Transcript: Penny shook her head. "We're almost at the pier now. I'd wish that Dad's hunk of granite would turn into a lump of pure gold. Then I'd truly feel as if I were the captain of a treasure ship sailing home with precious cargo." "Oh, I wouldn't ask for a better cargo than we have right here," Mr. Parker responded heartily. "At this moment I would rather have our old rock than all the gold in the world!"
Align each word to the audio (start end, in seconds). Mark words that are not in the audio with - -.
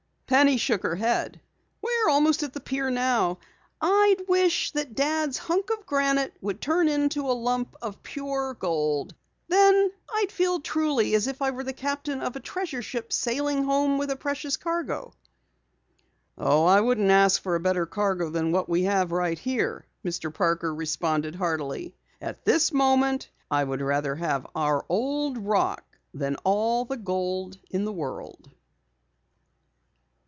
Penny 0.27 0.55
shook 0.55 0.81
her 0.83 0.95
head. 0.95 1.41
"We're 1.81 2.07
almost 2.09 2.41
at 2.41 2.53
the 2.53 2.61
pier 2.61 2.89
now. 2.89 3.39
I'd 3.81 4.15
wish 4.29 4.71
that 4.71 4.95
Dad's 4.95 5.37
hunk 5.37 5.69
of 5.71 5.85
granite 5.85 6.33
would 6.39 6.61
turn 6.61 6.87
into 6.87 7.29
a 7.29 7.33
lump 7.33 7.75
of 7.81 8.01
pure 8.01 8.53
gold. 8.53 9.13
Then 9.49 9.91
I'd 10.09 10.29
truly 10.63 11.05
feel 11.09 11.17
as 11.17 11.27
if 11.27 11.41
I 11.41 11.51
were 11.51 11.65
the 11.65 11.73
captain 11.73 12.21
of 12.21 12.37
a 12.37 12.39
treasure 12.39 12.81
ship 12.81 13.11
sailing 13.11 13.65
home 13.65 13.97
with 13.97 14.17
precious 14.21 14.55
cargo." 14.55 15.11
"Oh, 16.37 16.63
I 16.63 16.79
wouldn't 16.79 17.11
ask 17.11 17.43
for 17.43 17.55
a 17.55 17.59
better 17.59 17.85
cargo 17.85 18.29
than 18.29 18.55
we 18.69 18.83
have 18.83 19.11
right 19.11 19.37
here," 19.37 19.85
Mr. 20.05 20.33
Parker 20.33 20.73
responded 20.73 21.35
heartily. 21.35 21.93
"At 22.21 22.45
this 22.45 22.71
moment 22.71 23.29
I 23.51 23.65
would 23.65 23.81
rather 23.81 24.15
have 24.15 24.47
our 24.55 24.85
old 24.87 25.37
rock 25.39 25.83
than 26.13 26.37
all 26.45 26.85
the 26.85 26.95
gold 26.95 27.57
in 27.69 27.83
the 27.83 27.91
world!" 27.91 28.49